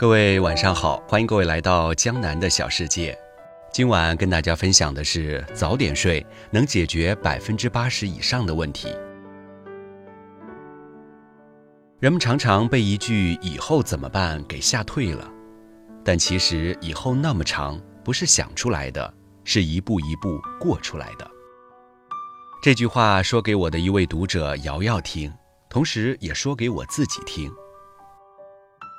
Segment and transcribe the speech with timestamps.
[0.00, 3.14] 各位晚上好，欢迎各位来到江南的小世界。
[3.70, 8.88] 今晚跟大家分享的是，早点睡能解决百分之八十以上的问题。
[11.98, 15.30] 人们常常被一句“以后怎么办”给吓退了，
[16.02, 19.12] 但其实以后那么长，不是想出来的，
[19.44, 21.30] 是一步一步过出来的。
[22.62, 25.30] 这句话说给我的一位读者瑶瑶听，
[25.68, 27.52] 同时也说给我自己听。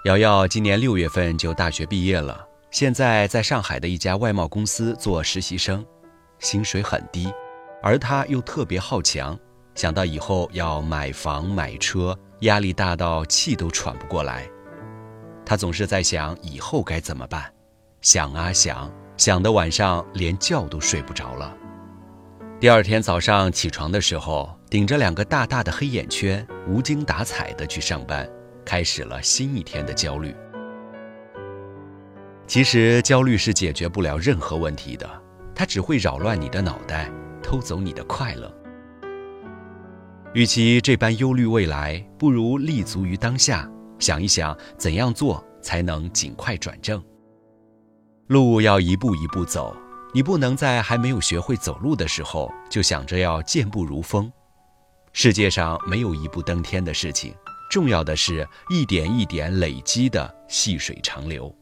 [0.06, 5.86] 瑶瑶今年六月份就大学毕业了，现在在上海的一家外贸公司做实习生，
[6.40, 7.32] 薪水很低，
[7.84, 9.38] 而她又特别好强，
[9.76, 14.50] 想到以后要买房买车，压力大到气都喘不过来。
[15.46, 17.54] 她总是在想以后该怎么办，
[18.02, 21.56] 想啊想，想的晚上连觉都睡不着了。
[22.60, 28.28] 第二天早上起床的时候，顶着两个大大的黑眼圈，无精打采的去上班。
[28.66, 30.36] 开始了新一天的焦虑。
[32.48, 35.10] 其实焦虑是解决不了任何问题的，
[35.56, 37.10] 它只会扰乱你的脑袋，
[37.42, 38.54] 偷走你的快乐。
[40.34, 47.02] 与其这般忧虑未来，不如立足于当下，想一想怎样做才能尽快转正。
[48.28, 49.76] 路要一步一步走，
[50.14, 54.32] 你不能在还没有学会走路的时候就想着要健步如风。
[55.14, 57.34] 世界上没有一步登天的事情。
[57.72, 61.56] 重要的是一点一点累积的细水长流。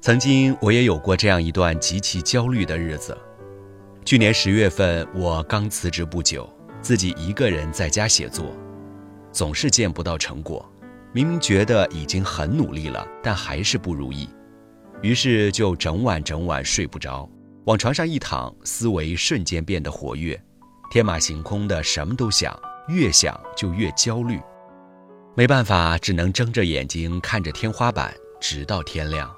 [0.00, 3.18] 曾经我也有过这样一段极其焦虑的日子。
[4.04, 6.48] 去年十月份，我刚辞职不久，
[6.80, 8.56] 自己一个人在家写作，
[9.32, 10.64] 总是见不到成果。
[11.12, 14.28] 明明觉得已经很努力了，但还是不如意，
[15.02, 17.28] 于是就整晚整晚睡不着，
[17.64, 20.40] 往床上一躺，思维瞬间变得活跃，
[20.92, 22.56] 天马行空的什么都想。
[22.88, 24.40] 越想就越焦虑，
[25.34, 29.34] 没办法，只能睁着眼睛看着天花板，直到天亮。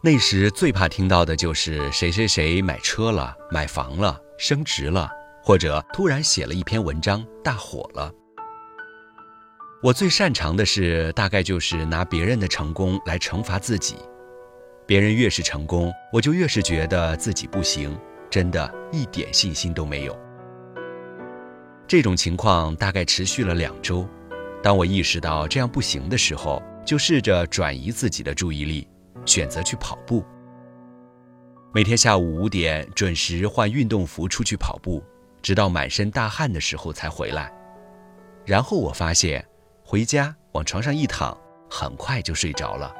[0.00, 5.10] 那时最怕听到的就是谁谁谁买车了、买房了、升职了，
[5.42, 8.12] 或者突然写了一篇文章大火了。
[9.82, 13.96] 我最擅长的是，大概就是拿别人的成功来惩罚自己。
[14.86, 17.98] 别人越是成功，我就越是觉得自己不行，
[18.30, 20.27] 真的一点信心都没有。
[21.88, 24.06] 这种情况大概持续了两周，
[24.62, 28.86] 当我意识到这样不行的时候，就试着转移自己的注意力，
[29.24, 30.22] 选择去跑步。
[31.72, 35.02] 每天下午五点准时换运动服出去跑步，
[35.40, 37.50] 直到满身大汗的时候才回来。
[38.44, 39.42] 然后我发现，
[39.82, 41.34] 回家往床上一躺，
[41.70, 42.94] 很快就睡着了。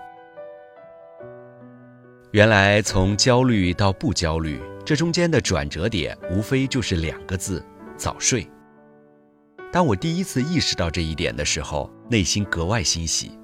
[2.33, 7.63] 原来从焦虑到不焦虑，这中间的转折点无非就是两个字：
[7.95, 8.51] 早睡。
[9.71, 13.39] 当我第一次意识到这一点的时候，内心格外欣喜。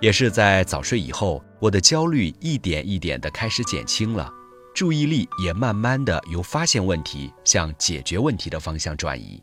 [0.00, 4.32] 也是在早睡以后，我的焦虑一点一点的开始减轻了，
[4.72, 9.42] 注意力也慢慢的由发现问题向解决问题的方向转移。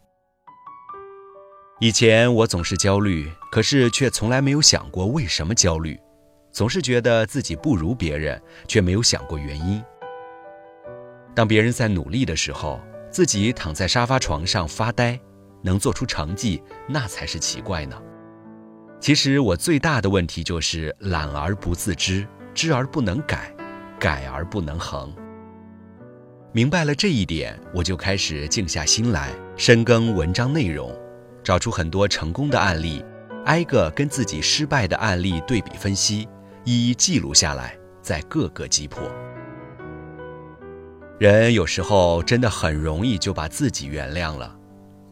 [1.80, 6.00] 以前我总是焦虑，可是却从来没有想过为什么焦虑，
[6.54, 9.84] 总是觉得自己不如别人，却没有想过原因。
[11.36, 12.82] 当别人在努力的时候，
[13.12, 15.20] 自己躺在沙发床上发呆。
[15.68, 17.96] 能做出成绩，那才是奇怪呢。
[19.00, 23.54] 其实我最大的问题就是懒而不自知，知而不能改，
[24.00, 25.14] 改而不能恒。
[26.54, 30.92] 明白了这一点，我就开始静下心来，深耕文章内容，
[31.44, 33.04] 找出很多成功的案例，
[33.46, 36.28] 挨个跟自己失败的案例对比分析，
[36.64, 39.04] 一一记录下来，再各个击破。
[41.20, 44.57] 人有时候真的很容易就把自己原谅了。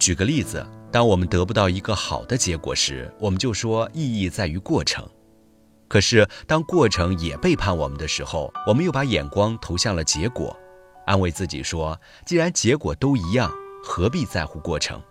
[0.06, 5.04] 举个例子，当我们得不到一个好的结果时，我们就说意义在于过程；
[5.88, 10.56] 可是当过程也背叛我们的时候，我们又把眼光投向了结果，
[11.08, 13.52] 安慰自己说：既然结果都一样，
[13.84, 15.02] 何必在乎过程？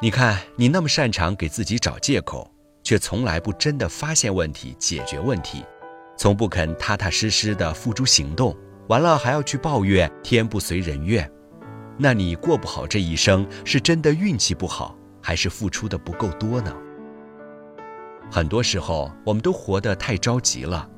[0.00, 2.50] 你看，你那么擅长给自己找借口，
[2.82, 5.62] 却从来不真的发现问题、解决问题，
[6.16, 8.56] 从不肯踏踏实实的付诸行动，
[8.88, 11.30] 完了还要去抱怨天不随人愿。
[11.98, 16.72] 那你过不好这一生，是真的运气不好，还是付出的不够多呢？
[18.30, 20.88] 很多时候，我们都活得太着急了，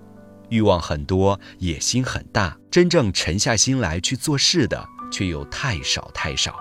[0.51, 6.55] 欲望很多，野心很大，真正沉下心来去做事的却又太少太少。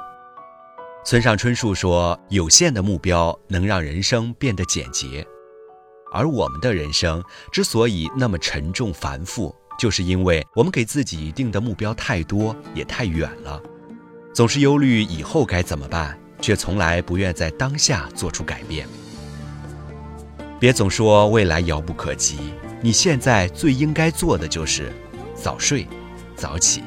[1.03, 5.25] 村上春树说：“有限的目标能让人生变得简洁，
[6.13, 13.61] 而我们的人生之所以那么沉重繁复，就是因为我们给自己定的目标太多，也太远了。”
[14.39, 18.87] 总是忧虑以后该怎么办，却从来不愿在当下做出改变。
[20.57, 22.37] 别总说未来遥不可及，
[22.81, 24.93] 你现在最应该做的就是
[25.35, 25.85] 早睡
[26.37, 26.81] 早起。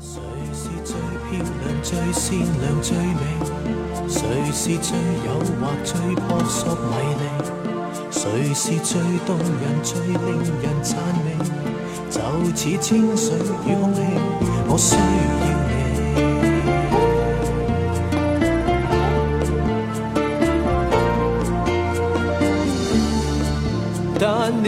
[0.00, 0.18] 谁
[0.54, 0.96] 是最
[1.28, 3.20] 漂亮、最善良、最美？
[4.08, 4.22] 谁
[4.54, 4.96] 是最
[5.26, 7.24] 诱惑、最扑朔迷离？
[8.10, 10.16] 谁是最动人、最令
[10.62, 10.96] 人赞
[11.26, 11.36] 美？
[12.08, 12.22] 就
[12.54, 13.34] 似清水
[13.66, 14.00] 与空气，
[14.66, 14.96] 我需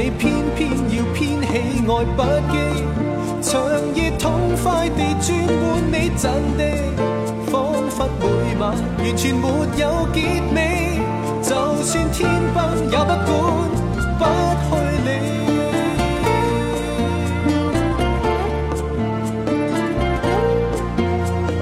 [0.00, 2.54] 你偏偏要偏喜爱不羁，
[3.42, 3.50] 长
[3.96, 4.30] 夜痛
[4.62, 5.26] 快地转
[5.58, 5.60] 换
[5.90, 6.62] 你阵地，
[7.50, 8.22] 仿佛每
[8.60, 8.62] 晚
[8.96, 10.20] 完全没有结
[10.54, 10.56] 尾，
[11.42, 11.50] 就
[11.82, 13.28] 算天崩也不管，
[14.20, 14.22] 不
[14.62, 14.70] 去
[15.04, 15.10] 理。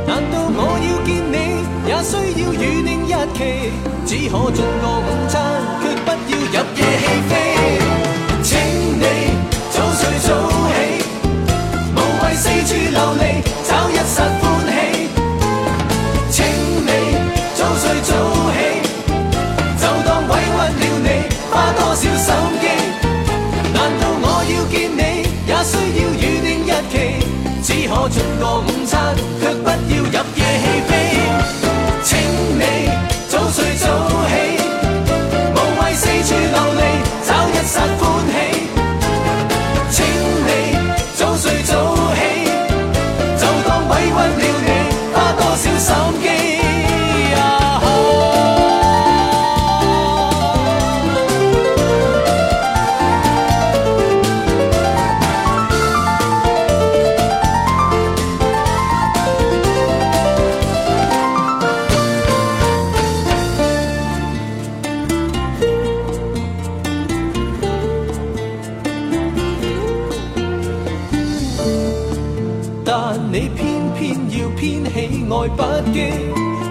[0.07, 1.35] 难道我要见你，
[1.89, 2.13] 也需
[2.43, 3.39] 要预定日期？
[4.05, 5.35] 只可尽个午餐，
[5.81, 7.33] 却不要入夜起飞。
[12.97, 13.23] 流离，
[13.63, 14.75] 找一刹欢喜。
[16.31, 16.37] 请
[16.87, 16.89] 你
[17.55, 18.11] 早睡早
[18.55, 18.57] 起，
[19.77, 21.09] 就当委屈了你，
[21.51, 22.09] 花多少心
[22.59, 22.65] 机？
[23.75, 25.01] 难道我要见你，
[25.47, 26.95] 也需要预定日期？
[27.63, 28.95] 只可准个午餐，
[73.39, 74.97] 你偏偏要偏喜
[75.29, 75.63] 爱不
[75.93, 75.95] 羁，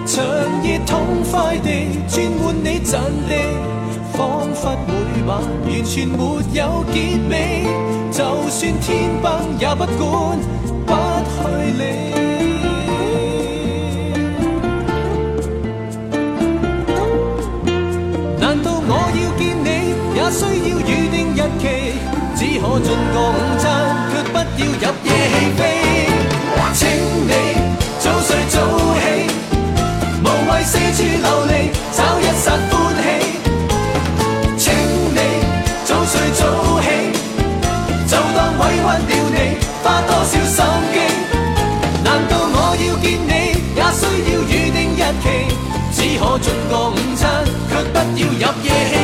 [0.08, 0.18] 长
[0.64, 1.70] 夜痛快地
[2.08, 3.32] 转换你枕的，
[4.14, 4.92] 仿佛每
[5.28, 6.18] 晚完全没
[6.54, 7.68] 有结尾。
[8.12, 10.40] 就算天崩也不管，
[10.88, 10.92] 不
[11.30, 11.36] 去
[11.78, 11.84] 理。
[18.40, 19.70] 难道我要见你
[20.16, 20.42] 也需
[20.72, 21.64] 要预定日期？
[22.36, 23.64] 只可进个午餐，
[24.10, 25.85] 却不要入夜起飞。
[26.78, 27.32] 请你
[28.00, 28.60] 早睡早
[29.00, 29.02] 起，
[30.22, 33.06] 无谓四处流离找一刹欢喜。
[34.58, 34.64] 请
[35.16, 35.18] 你
[35.86, 36.42] 早睡早
[36.82, 36.86] 起，
[38.08, 38.88] 就当委屈了
[39.32, 39.38] 你，
[39.82, 40.60] 花多少心
[40.92, 40.96] 机？
[42.04, 43.32] 难道我要见你
[43.74, 45.26] 也需要预定日期？
[45.94, 47.24] 只可进个午餐，
[47.70, 48.95] 却不要入夜。